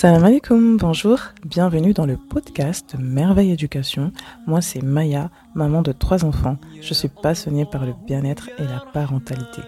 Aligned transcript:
Salam 0.00 0.24
alaikum, 0.24 0.76
bonjour, 0.76 1.18
bienvenue 1.44 1.92
dans 1.92 2.06
le 2.06 2.16
podcast 2.16 2.94
Merveille 3.00 3.50
Éducation. 3.50 4.12
Moi 4.46 4.60
c'est 4.60 4.80
Maya, 4.80 5.28
maman 5.56 5.82
de 5.82 5.90
trois 5.90 6.24
enfants. 6.24 6.56
Je 6.80 6.94
suis 6.94 7.08
passionnée 7.08 7.64
par 7.64 7.84
le 7.84 7.94
bien-être 8.06 8.48
et 8.60 8.62
la 8.62 8.78
parentalité. 8.92 9.60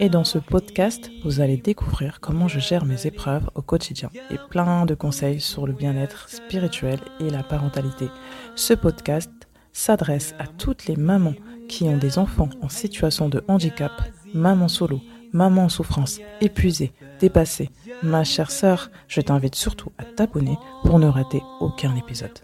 Et 0.00 0.08
dans 0.08 0.24
ce 0.24 0.38
podcast, 0.38 1.10
vous 1.22 1.42
allez 1.42 1.58
découvrir 1.58 2.20
comment 2.20 2.48
je 2.48 2.60
gère 2.60 2.86
mes 2.86 3.06
épreuves 3.06 3.50
au 3.56 3.60
quotidien 3.60 4.08
et 4.30 4.38
plein 4.48 4.86
de 4.86 4.94
conseils 4.94 5.38
sur 5.38 5.66
le 5.66 5.74
bien-être 5.74 6.30
spirituel 6.30 6.98
et 7.20 7.28
la 7.28 7.42
parentalité. 7.42 8.08
Ce 8.54 8.72
podcast 8.72 9.30
s'adresse 9.74 10.34
à 10.38 10.46
toutes 10.46 10.86
les 10.86 10.96
mamans 10.96 11.34
qui 11.68 11.84
ont 11.84 11.98
des 11.98 12.16
enfants 12.18 12.48
en 12.62 12.70
situation 12.70 13.28
de 13.28 13.44
handicap, 13.48 13.92
maman 14.32 14.68
solo, 14.68 15.02
maman 15.32 15.64
en 15.64 15.68
souffrance, 15.68 16.20
épuisée, 16.40 16.92
dépassée. 17.20 17.70
Ma 18.02 18.24
chère 18.24 18.50
sœur, 18.50 18.90
je 19.08 19.20
t'invite 19.20 19.54
surtout 19.54 19.90
à 19.98 20.04
t'abonner 20.04 20.56
pour 20.84 20.98
ne 20.98 21.06
rater 21.06 21.42
aucun 21.60 21.94
épisode. 21.96 22.38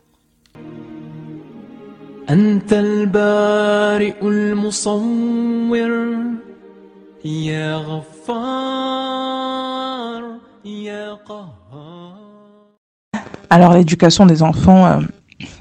Alors 13.51 13.75
l'éducation 13.75 14.27
des 14.27 14.43
enfants 14.43 14.87
euh, 14.87 15.01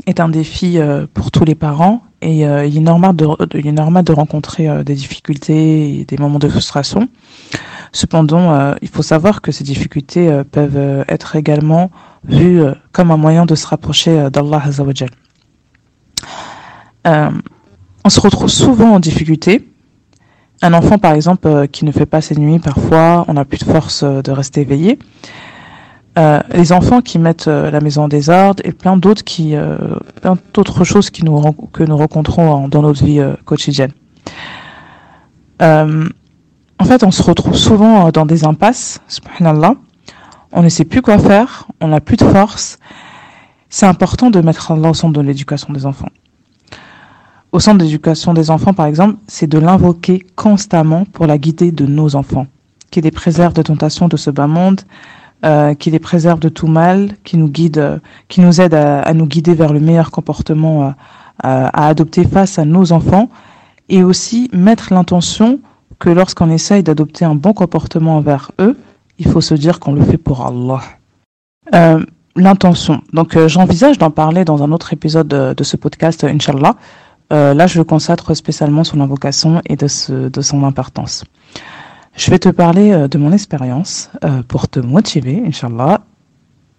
est 0.07 0.19
un 0.19 0.29
défi 0.29 0.79
euh, 0.79 1.05
pour 1.13 1.31
tous 1.31 1.45
les 1.45 1.55
parents 1.55 2.01
et 2.23 2.47
euh, 2.47 2.65
il, 2.65 2.77
est 2.77 2.79
normal 2.79 3.15
de, 3.15 4.13
rencontrer 4.13 4.83
des 4.83 4.95
difficultés 4.95 5.99
et 5.99 6.05
des 6.05 6.17
moments 6.17 6.39
de 6.39 6.47
frustration. 6.47 7.09
Cependant, 7.91 8.73
il 8.81 8.87
faut 8.87 9.03
savoir 9.03 9.41
que 9.41 9.51
ces 9.51 9.63
difficultés 9.63 10.41
peuvent 10.51 11.05
être 11.07 11.35
également 11.35 11.91
vues 12.27 12.63
comme 12.91 13.11
un 13.11 13.17
moyen 13.17 13.45
de 13.45 13.53
se 13.53 13.67
rapprocher 13.67 14.29
d'Allah 14.31 14.63
Azzawajal. 14.65 15.09
on 17.05 18.09
se 18.09 18.19
retrouve 18.19 18.49
souvent 18.49 18.93
en 18.93 18.99
difficulté 18.99 19.67
un 20.63 20.73
enfant, 20.73 20.97
par 20.97 21.13
exemple, 21.13 21.45
euh, 21.47 21.67
qui 21.67 21.83
ne 21.83 21.91
fait 21.91 22.05
pas 22.05 22.21
ses 22.21 22.35
nuits, 22.35 22.57
parfois, 22.57 23.25
on 23.27 23.33
n'a 23.33 23.43
plus 23.43 23.57
de 23.57 23.65
force 23.65 24.03
euh, 24.03 24.21
de 24.21 24.31
rester 24.31 24.61
éveillé. 24.61 24.97
Euh, 26.17 26.41
les 26.53 26.71
enfants 26.71 27.01
qui 27.01 27.17
mettent 27.17 27.47
la 27.47 27.79
maison 27.79 28.03
en 28.03 28.07
désordre 28.07 28.61
et 28.65 28.71
plein 28.71 28.97
d'autres 28.97 29.23
qui, 29.23 29.55
plein 30.21 30.37
d'autres 30.53 30.83
choses 30.83 31.09
qui 31.09 31.25
nous, 31.25 31.41
que 31.73 31.83
nous 31.83 31.97
rencontrons 31.97 32.67
dans 32.67 32.81
notre 32.83 33.03
vie 33.03 33.21
quotidienne. 33.45 33.91
en 35.59 36.85
fait, 36.85 37.03
on 37.03 37.11
se 37.11 37.23
retrouve 37.23 37.55
souvent 37.55 38.09
dans 38.11 38.25
des 38.25 38.45
impasses, 38.45 39.01
subhanallah. 39.07 39.75
On 40.51 40.61
ne 40.61 40.69
sait 40.69 40.85
plus 40.85 41.01
quoi 41.01 41.17
faire, 41.17 41.67
on 41.81 41.87
n'a 41.87 41.99
plus 41.99 42.17
de 42.17 42.25
force. 42.25 42.77
C'est 43.69 43.87
important 43.87 44.29
de 44.29 44.39
mettre 44.39 44.71
Allah 44.71 44.91
au 44.91 44.93
centre 44.93 45.13
de 45.13 45.21
l'éducation 45.21 45.73
des 45.73 45.87
enfants 45.87 46.09
au 47.53 47.59
centre 47.59 47.77
d'éducation 47.77 48.33
des 48.33 48.49
enfants, 48.49 48.73
par 48.73 48.87
exemple, 48.87 49.17
c'est 49.27 49.45
de 49.45 49.59
l'invoquer 49.59 50.25
constamment 50.35 51.05
pour 51.05 51.27
la 51.27 51.37
guider 51.37 51.71
de 51.71 51.85
nos 51.85 52.15
enfants, 52.15 52.47
qui 52.89 52.99
les 52.99 53.11
préserve 53.11 53.53
de 53.53 53.61
tentations 53.61 54.07
de 54.07 54.17
ce 54.17 54.31
bas 54.31 54.47
monde, 54.47 54.81
euh, 55.45 55.73
qui 55.73 55.91
les 55.91 55.99
préserve 55.99 56.39
de 56.39 56.47
tout 56.47 56.67
mal, 56.67 57.17
qui 57.25 57.35
nous 57.35 57.49
guide, 57.49 57.77
euh, 57.77 57.99
qui 58.29 58.39
nous 58.39 58.61
aide 58.61 58.73
à, 58.73 59.13
nous 59.13 59.25
guider 59.25 59.53
vers 59.53 59.73
le 59.73 59.81
meilleur 59.81 60.09
comportement 60.09 60.85
euh, 60.85 60.91
à 61.43 61.87
adopter 61.87 62.23
face 62.23 62.59
à 62.59 62.63
nos 62.63 62.93
enfants, 62.93 63.27
et 63.89 64.03
aussi 64.03 64.49
mettre 64.53 64.93
l'intention 64.93 65.59
que 65.99 66.09
lorsqu'on 66.09 66.49
essaye 66.49 66.81
d'adopter 66.81 67.25
un 67.25 67.35
bon 67.35 67.51
comportement 67.51 68.15
envers 68.15 68.53
eux, 68.61 68.77
il 69.19 69.27
faut 69.27 69.41
se 69.41 69.53
dire 69.53 69.81
qu'on 69.81 69.91
le 69.91 70.01
fait 70.01 70.17
pour 70.17 70.47
Allah. 70.47 70.81
l'intention. 72.37 73.01
Donc 73.11 73.37
j'envisage 73.47 73.97
d'en 73.97 74.11
parler 74.11 74.45
dans 74.45 74.63
un 74.63 74.71
autre 74.71 74.93
épisode 74.93 75.27
de, 75.27 75.63
ce 75.63 75.75
podcast, 75.75 76.23
Inch'Allah. 76.23 76.75
Là, 77.31 77.67
je 77.67 77.77
le 77.77 77.83
consacre 77.83 78.33
spécialement 78.33 78.85
sur 78.85 78.95
l'invocation 78.95 79.61
et 79.65 79.75
de 79.75 79.87
son 80.41 80.63
importance. 80.63 81.25
Je 82.15 82.29
vais 82.29 82.39
te 82.39 82.49
parler 82.49 82.91
euh, 82.91 83.07
de 83.07 83.17
mon 83.17 83.31
expérience 83.31 84.11
euh, 84.23 84.43
pour 84.43 84.67
te 84.67 84.79
motiver, 84.79 85.43
Inch'Allah. 85.45 86.01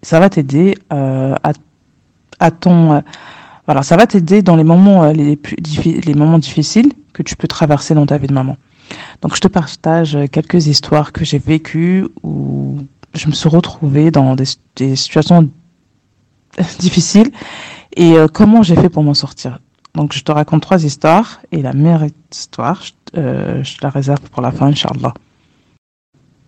Ça 0.01 0.19
va 0.19 0.29
t'aider 0.29 0.77
à, 0.89 1.51
à 2.39 2.51
ton... 2.51 3.01
voilà, 3.65 3.81
ça 3.81 3.97
va 3.97 4.05
t'aider 4.05 4.43
dans 4.43 4.55
les 4.55 4.63
moments, 4.63 5.11
les, 5.11 5.35
plus 5.35 5.55
les 5.83 6.13
moments 6.13 6.37
difficiles 6.37 6.93
que 7.11 7.23
tu 7.23 7.35
peux 7.35 7.47
traverser 7.47 7.95
dans 7.95 8.05
ta 8.05 8.19
vie 8.19 8.27
de 8.27 8.33
maman. 8.33 8.57
Donc, 9.23 9.35
je 9.35 9.41
te 9.41 9.47
partage 9.47 10.15
quelques 10.31 10.67
histoires 10.67 11.11
que 11.11 11.25
j'ai 11.25 11.39
vécues 11.39 12.07
où 12.21 12.77
je 13.15 13.27
me 13.27 13.31
suis 13.31 13.49
retrouvée 13.49 14.11
dans 14.11 14.35
des, 14.35 14.45
des 14.75 14.95
situations 14.95 15.49
difficiles 16.77 17.31
et 17.97 18.13
comment 18.31 18.61
j'ai 18.61 18.75
fait 18.75 18.89
pour 18.89 19.01
m'en 19.01 19.15
sortir. 19.15 19.57
Donc, 19.95 20.13
je 20.13 20.21
te 20.21 20.31
raconte 20.31 20.61
trois 20.61 20.83
histoires 20.83 21.39
et 21.51 21.61
la 21.61 21.73
meilleure 21.73 22.05
histoire, 22.31 22.83
je, 22.83 22.91
euh, 23.17 23.63
la 23.81 23.89
réserve 23.89 24.19
pour 24.29 24.41
la 24.41 24.51
fin, 24.51 24.67
Inch'Allah. 24.67 25.13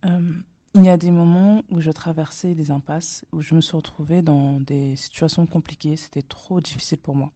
Euh, 0.06 0.41
il 0.75 0.85
y 0.85 0.90
a 0.90 0.97
des 0.97 1.12
moments 1.12 1.63
où 1.69 1.81
je 1.81 1.91
traversais 1.91 2.53
des 2.53 2.69
impasses, 2.72 3.25
où 3.31 3.41
je 3.41 3.56
me 3.56 3.62
suis 3.62 3.75
retrouvée 3.75 4.22
dans 4.22 4.59
des 4.59 4.96
situations 4.96 5.46
compliquées. 5.47 5.96
C'était 5.96 6.22
trop 6.22 6.59
difficile 6.59 7.00
pour 7.00 7.16
moi. 7.16 7.31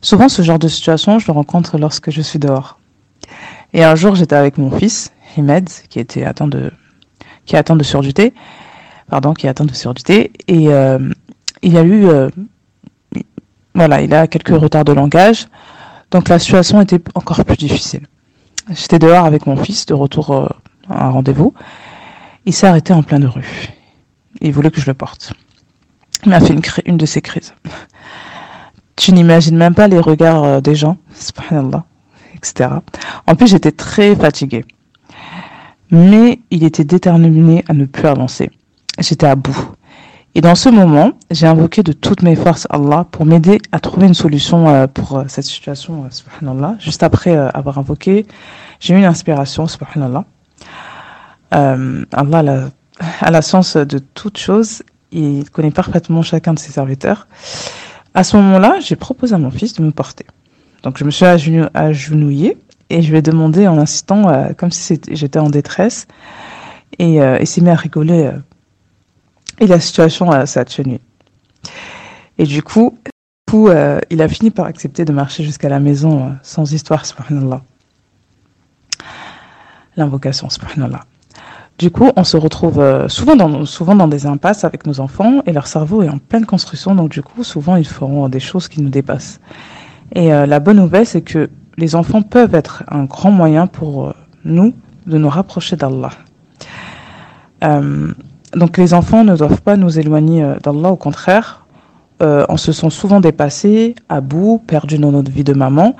Souvent, 0.00 0.28
ce 0.28 0.42
genre 0.42 0.58
de 0.58 0.68
situation, 0.68 1.18
je 1.18 1.26
le 1.26 1.32
rencontre 1.32 1.78
lorsque 1.78 2.10
je 2.10 2.22
suis 2.22 2.38
dehors. 2.38 2.78
Et 3.72 3.82
un 3.82 3.96
jour, 3.96 4.14
j'étais 4.14 4.36
avec 4.36 4.58
mon 4.58 4.70
fils, 4.70 5.12
Himed, 5.36 5.68
qui 5.88 5.98
était 5.98 6.24
atteint 6.24 6.46
de, 6.46 6.70
qui 7.44 7.56
est 7.56 7.58
atteint 7.58 7.76
de 7.76 7.82
surdité, 7.82 8.32
pardon, 9.10 9.34
qui 9.34 9.46
est 9.46 9.50
atteint 9.50 9.64
de 9.64 9.74
surdité, 9.74 10.30
et 10.46 10.68
euh, 10.68 10.98
il 11.62 11.76
a 11.76 11.82
eu 11.82 12.06
euh, 12.06 12.28
voilà, 13.74 14.00
il 14.00 14.14
a 14.14 14.26
quelques 14.26 14.56
retards 14.56 14.84
de 14.84 14.92
langage. 14.92 15.46
Donc 16.10 16.28
la 16.28 16.38
situation 16.38 16.80
était 16.80 17.00
encore 17.14 17.44
plus 17.44 17.56
difficile. 17.56 18.06
J'étais 18.70 18.98
dehors 18.98 19.24
avec 19.24 19.46
mon 19.46 19.56
fils, 19.56 19.86
de 19.86 19.94
retour 19.94 20.30
euh, 20.30 20.48
un 20.88 21.10
rendez-vous. 21.10 21.54
Il 22.44 22.52
s'est 22.52 22.66
arrêté 22.66 22.92
en 22.92 23.02
pleine 23.02 23.26
rue. 23.26 23.68
Il 24.40 24.52
voulait 24.52 24.70
que 24.70 24.80
je 24.80 24.86
le 24.86 24.94
porte. 24.94 25.32
Il 26.24 26.30
m'a 26.30 26.40
fait 26.40 26.52
une, 26.52 26.62
une 26.86 26.96
de 26.96 27.06
ses 27.06 27.20
crises. 27.20 27.54
Tu 28.96 29.12
n'imagines 29.12 29.56
même 29.56 29.74
pas 29.74 29.88
les 29.88 29.98
regards 29.98 30.44
euh, 30.44 30.60
des 30.60 30.74
gens, 30.74 30.96
subhanallah, 31.14 31.84
etc. 32.34 32.70
En 33.26 33.34
plus, 33.34 33.48
j'étais 33.48 33.72
très 33.72 34.16
fatiguée. 34.16 34.64
Mais 35.90 36.40
il 36.50 36.64
était 36.64 36.84
déterminé 36.84 37.64
à 37.68 37.74
ne 37.74 37.84
plus 37.84 38.06
avancer. 38.06 38.50
J'étais 38.98 39.26
à 39.26 39.36
bout. 39.36 39.72
Et 40.34 40.40
dans 40.40 40.54
ce 40.54 40.68
moment, 40.68 41.12
j'ai 41.30 41.46
invoqué 41.46 41.82
de 41.82 41.92
toutes 41.92 42.22
mes 42.22 42.36
forces 42.36 42.66
Allah 42.70 43.06
pour 43.10 43.24
m'aider 43.24 43.58
à 43.72 43.80
trouver 43.80 44.06
une 44.06 44.14
solution 44.14 44.68
euh, 44.68 44.86
pour 44.86 45.18
euh, 45.18 45.24
cette 45.28 45.44
situation, 45.44 46.06
subhanallah. 46.10 46.76
Juste 46.78 47.02
après 47.02 47.34
avoir 47.36 47.78
invoqué, 47.78 48.26
j'ai 48.80 48.94
eu 48.94 48.98
une 48.98 49.04
inspiration, 49.04 49.66
subhanallah. 49.66 50.24
Euh, 51.54 52.04
Allah 52.12 52.70
a 53.20 53.30
la, 53.30 53.42
science 53.42 53.76
de 53.76 53.98
toutes 53.98 54.38
choses. 54.38 54.82
Il 55.12 55.48
connaît 55.50 55.70
parfaitement 55.70 56.22
chacun 56.22 56.54
de 56.54 56.58
ses 56.58 56.72
serviteurs. 56.72 57.26
À 58.14 58.24
ce 58.24 58.36
moment-là, 58.36 58.78
j'ai 58.80 58.96
proposé 58.96 59.34
à 59.34 59.38
mon 59.38 59.50
fils 59.50 59.74
de 59.74 59.82
me 59.82 59.90
porter. 59.90 60.26
Donc 60.82 60.98
je 60.98 61.04
me 61.04 61.10
suis 61.10 61.24
agenouillée 61.24 62.56
et 62.90 63.02
je 63.02 63.10
lui 63.10 63.18
ai 63.18 63.22
demandé 63.22 63.66
en 63.68 63.78
insistant, 63.78 64.52
comme 64.56 64.70
si 64.70 65.00
j'étais 65.10 65.38
en 65.38 65.50
détresse. 65.50 66.06
Et 66.98 67.16
il 67.16 67.46
s'est 67.46 67.60
mis 67.60 67.70
à 67.70 67.74
rigoler 67.74 68.32
et 69.58 69.66
la 69.66 69.80
situation 69.80 70.32
euh, 70.32 70.46
s'est 70.46 70.60
atténuée. 70.60 71.00
Et 72.38 72.44
du 72.44 72.62
coup, 72.62 72.98
coup 73.48 73.68
euh, 73.68 74.00
il 74.10 74.20
a 74.22 74.28
fini 74.28 74.50
par 74.50 74.66
accepter 74.66 75.04
de 75.04 75.12
marcher 75.12 75.44
jusqu'à 75.44 75.68
la 75.68 75.80
maison 75.80 76.26
euh, 76.26 76.30
sans 76.42 76.72
histoire, 76.72 77.06
subhanallah. 77.06 77.62
L'invocation, 79.96 80.50
subhanallah. 80.50 81.00
Du 81.78 81.90
coup, 81.90 82.10
on 82.16 82.24
se 82.24 82.38
retrouve 82.38 82.80
euh, 82.80 83.06
souvent, 83.08 83.36
dans, 83.36 83.66
souvent 83.66 83.94
dans 83.94 84.08
des 84.08 84.24
impasses 84.24 84.64
avec 84.64 84.86
nos 84.86 85.00
enfants 85.00 85.42
et 85.44 85.52
leur 85.52 85.66
cerveau 85.66 86.02
est 86.02 86.08
en 86.08 86.16
pleine 86.16 86.46
construction, 86.46 86.94
donc 86.94 87.10
du 87.10 87.22
coup, 87.22 87.44
souvent, 87.44 87.76
ils 87.76 87.86
feront 87.86 88.30
des 88.30 88.40
choses 88.40 88.68
qui 88.68 88.80
nous 88.80 88.88
dépassent. 88.88 89.40
Et 90.14 90.32
euh, 90.32 90.46
la 90.46 90.58
bonne 90.58 90.78
nouvelle, 90.78 91.04
c'est 91.04 91.20
que 91.20 91.50
les 91.76 91.94
enfants 91.94 92.22
peuvent 92.22 92.54
être 92.54 92.82
un 92.88 93.04
grand 93.04 93.30
moyen 93.30 93.66
pour 93.66 94.06
euh, 94.06 94.14
nous 94.46 94.72
de 95.06 95.18
nous 95.18 95.28
rapprocher 95.28 95.76
d'Allah. 95.76 96.10
Donc 98.54 98.78
les 98.78 98.94
enfants 98.94 99.24
ne 99.24 99.36
doivent 99.36 99.60
pas 99.60 99.76
nous 99.76 99.98
éloigner 99.98 100.54
d'Allah, 100.62 100.90
au 100.90 100.96
contraire. 100.96 101.66
On 102.20 102.56
se 102.56 102.70
sent 102.70 102.90
souvent 102.90 103.20
dépassés, 103.20 103.94
à 104.08 104.20
bout, 104.20 104.62
perdus 104.66 104.98
dans 104.98 105.10
notre 105.10 105.30
vie 105.32 105.42
de 105.42 105.52
maman. 105.52 105.96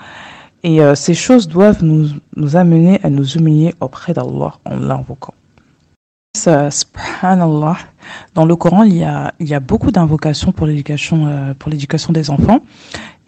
Et 0.66 0.80
euh, 0.80 0.96
ces 0.96 1.14
choses 1.14 1.46
doivent 1.46 1.84
nous, 1.84 2.08
nous 2.34 2.56
amener 2.56 2.98
à 3.04 3.08
nous 3.08 3.24
humilier 3.36 3.72
auprès 3.78 4.12
d'Allah 4.12 4.54
en 4.64 4.76
l'invoquant. 4.76 5.32
Subhanallah. 6.36 7.76
Dans 8.34 8.44
le 8.44 8.56
Coran, 8.56 8.82
il 8.82 8.96
y 8.96 9.04
a, 9.04 9.32
il 9.38 9.46
y 9.46 9.54
a 9.54 9.60
beaucoup 9.60 9.92
d'invocations 9.92 10.50
pour 10.50 10.66
l'éducation, 10.66 11.28
euh, 11.28 11.54
pour 11.54 11.70
l'éducation 11.70 12.12
des 12.12 12.30
enfants. 12.30 12.62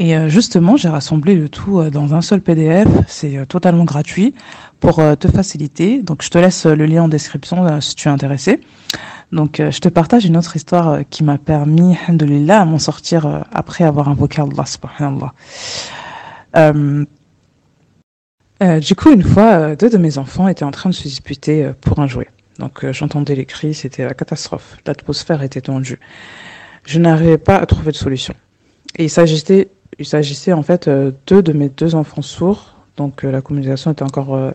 Et 0.00 0.16
euh, 0.16 0.28
justement, 0.28 0.76
j'ai 0.76 0.88
rassemblé 0.88 1.36
le 1.36 1.48
tout 1.48 1.80
dans 1.90 2.12
un 2.12 2.22
seul 2.22 2.40
PDF. 2.40 2.88
C'est 3.06 3.46
totalement 3.46 3.84
gratuit 3.84 4.34
pour 4.80 4.96
te 4.96 5.28
faciliter. 5.28 6.02
Donc, 6.02 6.24
je 6.24 6.30
te 6.30 6.38
laisse 6.38 6.66
le 6.66 6.86
lien 6.86 7.04
en 7.04 7.08
description 7.08 7.80
si 7.80 7.94
tu 7.94 8.08
es 8.08 8.10
intéressé. 8.10 8.60
Donc, 9.30 9.62
je 9.70 9.78
te 9.78 9.88
partage 9.88 10.24
une 10.24 10.36
autre 10.36 10.56
histoire 10.56 11.00
qui 11.08 11.22
m'a 11.22 11.38
permis, 11.38 11.96
alhamdoulilah, 12.04 12.62
à 12.62 12.64
m'en 12.64 12.80
sortir 12.80 13.44
après 13.52 13.84
avoir 13.84 14.08
invoqué 14.08 14.42
Allah, 14.42 14.66
subhanallah. 14.66 15.32
Euh, 18.62 18.80
du 18.80 18.94
coup, 18.94 19.12
une 19.12 19.22
fois, 19.22 19.76
deux 19.76 19.90
de 19.90 19.98
mes 19.98 20.18
enfants 20.18 20.48
étaient 20.48 20.64
en 20.64 20.70
train 20.70 20.90
de 20.90 20.94
se 20.94 21.04
disputer 21.04 21.70
pour 21.80 22.00
un 22.00 22.06
jouet. 22.06 22.28
Donc, 22.58 22.90
j'entendais 22.90 23.34
les 23.34 23.46
cris, 23.46 23.74
c'était 23.74 24.04
la 24.04 24.14
catastrophe. 24.14 24.78
L'atmosphère 24.86 25.42
était 25.42 25.60
tendue. 25.60 26.00
Je 26.84 26.98
n'arrivais 26.98 27.38
pas 27.38 27.56
à 27.56 27.66
trouver 27.66 27.92
de 27.92 27.96
solution. 27.96 28.34
Et 28.96 29.04
il 29.04 29.10
s'agissait 29.10 29.68
il 29.98 30.06
s'agissait 30.06 30.52
en 30.52 30.62
fait 30.62 30.88
euh, 30.88 31.12
deux 31.26 31.42
de 31.42 31.52
mes 31.52 31.68
deux 31.68 31.94
enfants 31.94 32.22
sourds, 32.22 32.76
donc 32.96 33.24
euh, 33.24 33.30
la 33.30 33.42
communication 33.42 33.92
était 33.92 34.04
encore 34.04 34.34
euh, 34.34 34.52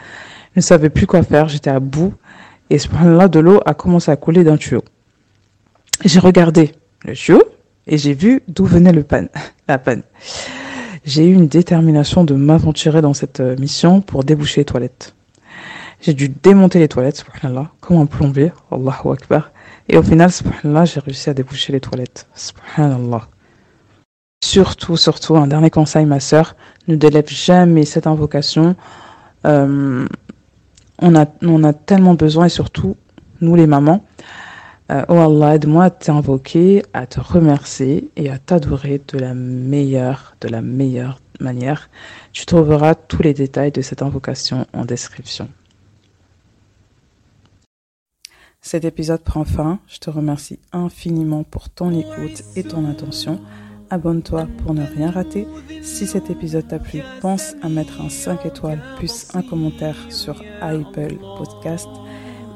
Je 0.54 0.60
ne 0.60 0.62
savais 0.62 0.90
plus 0.90 1.06
quoi 1.06 1.24
faire. 1.24 1.48
J'étais 1.48 1.70
à 1.70 1.80
bout. 1.80 2.14
Et 2.70 2.80
subhanallah, 2.80 3.28
de 3.28 3.40
l'eau 3.40 3.62
a 3.66 3.74
commencé 3.74 4.12
à 4.12 4.16
couler 4.16 4.44
d'un 4.44 4.58
tuyau. 4.58 4.84
J'ai 6.04 6.20
regardé 6.20 6.74
le 7.06 7.14
tuyau 7.14 7.44
et 7.86 7.98
j'ai 7.98 8.14
vu 8.14 8.42
d'où 8.48 8.66
venait 8.66 8.92
le 8.92 9.04
panne, 9.04 9.30
la 9.68 9.78
panne. 9.78 10.04
J'ai 11.06 11.26
eu 11.26 11.34
une 11.34 11.48
détermination 11.48 12.24
de 12.26 12.34
m'aventurer 12.34 13.02
dans 13.02 13.14
cette 13.14 13.40
euh, 13.40 13.56
mission 13.58 14.02
pour 14.02 14.26
déboucher 14.26 14.62
les 14.62 14.66
toilettes. 14.66 15.16
J'ai 16.00 16.14
dû 16.14 16.30
démonter 16.30 16.80
les 16.80 16.88
toilettes, 16.88 17.18
subhanallah, 17.18 17.72
comme 17.82 17.98
un 17.98 18.06
plombier, 18.06 18.52
Allahu 18.72 19.12
Akbar. 19.12 19.52
Et 19.90 19.98
au 19.98 20.04
final, 20.04 20.32
subhanallah, 20.32 20.86
j'ai 20.86 21.00
réussi 21.00 21.30
à 21.30 21.34
déboucher 21.34 21.74
les 21.74 21.80
toilettes. 21.80 22.28
Subhanallah. 22.36 23.28
Surtout, 24.44 24.96
surtout, 24.96 25.36
un 25.36 25.48
dernier 25.48 25.72
conseil, 25.72 26.06
ma 26.06 26.20
sœur, 26.20 26.56
ne 26.88 26.96
délève 26.96 27.28
jamais 27.28 27.86
cette 27.86 28.08
invocation. 28.08 28.76
Euh, 29.46 30.08
on, 31.00 31.16
a, 31.16 31.26
on 31.42 31.64
a 31.64 31.74
tellement 31.74 32.14
besoin, 32.14 32.46
et 32.46 32.50
surtout, 32.50 32.96
nous 33.42 33.56
les 33.56 33.68
mamans, 33.68 34.06
euh, 34.92 35.04
oh 35.10 35.16
Allah, 35.16 35.56
aide-moi 35.56 35.86
à 35.86 35.90
t'invoquer, 35.90 36.84
à 36.94 37.08
te 37.08 37.20
remercier 37.20 38.10
et 38.16 38.30
à 38.30 38.38
t'adorer 38.38 39.02
de 39.08 39.18
la 39.18 39.34
meilleure, 39.34 40.36
de 40.40 40.48
la 40.48 40.62
meilleure 40.62 41.20
manière. 41.40 41.90
Tu 42.32 42.46
trouveras 42.46 42.96
tous 42.96 43.22
les 43.22 43.34
détails 43.34 43.72
de 43.72 43.82
cette 43.82 44.02
invocation 44.02 44.66
en 44.74 44.86
description. 44.86 45.50
Cet 48.62 48.86
épisode 48.86 49.24
prend 49.24 49.46
fin. 49.46 49.80
Je 49.88 50.00
te 50.00 50.10
remercie 50.10 50.60
infiniment 50.72 51.44
pour 51.44 51.70
ton 51.70 51.92
écoute 51.92 52.44
et 52.56 52.64
ton 52.64 52.90
attention. 52.90 53.40
Abonne-toi 53.90 54.48
pour 54.58 54.74
ne 54.74 54.84
rien 54.84 55.12
rater. 55.12 55.48
Si 55.82 56.06
cet 56.08 56.30
épisode 56.30 56.68
t'a 56.68 56.80
plu, 56.80 57.02
pense 57.22 57.56
à 57.62 57.70
mettre 57.70 58.02
un 58.02 58.10
5 58.10 58.46
étoiles 58.46 58.82
plus 58.98 59.30
un 59.34 59.42
commentaire 59.42 59.96
sur 60.10 60.42
Apple 60.62 61.16
Podcast 61.38 61.88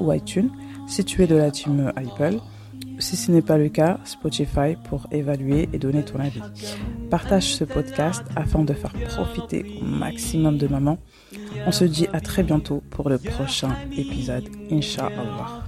ou 0.00 0.12
iTunes 0.12 0.50
si 0.86 1.04
tu 1.04 1.22
es 1.22 1.26
de 1.26 1.36
la 1.36 1.50
team 1.50 1.92
Apple. 1.96 2.38
Si 3.02 3.16
ce 3.16 3.32
n'est 3.32 3.42
pas 3.42 3.58
le 3.58 3.68
cas, 3.68 3.98
Spotify 4.04 4.76
pour 4.88 5.08
évaluer 5.10 5.68
et 5.72 5.78
donner 5.78 6.04
ton 6.04 6.20
avis. 6.20 6.40
Partage 7.10 7.52
ce 7.52 7.64
podcast 7.64 8.22
afin 8.36 8.62
de 8.62 8.72
faire 8.72 8.92
profiter 9.08 9.80
au 9.82 9.84
maximum 9.84 10.56
de 10.56 10.68
mamans. 10.68 10.98
On 11.66 11.72
se 11.72 11.84
dit 11.84 12.06
à 12.12 12.20
très 12.20 12.44
bientôt 12.44 12.80
pour 12.90 13.10
le 13.10 13.18
prochain 13.18 13.74
épisode, 13.96 14.48
Inch'Allah. 14.70 15.64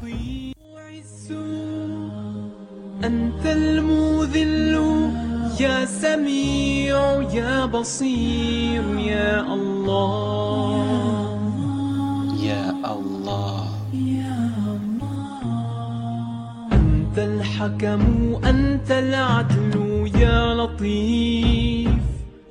أنت 17.15 17.23
الحكم 17.23 18.35
أنت 18.45 18.91
العدل 18.91 20.11
يا 20.19 20.55
لطيف 20.55 21.89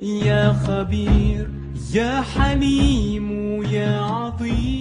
يا 0.02 0.52
خبير 0.52 1.50
يا 1.92 2.20
حليم 2.20 3.62
يا 3.62 4.00
عظيم. 4.00 4.73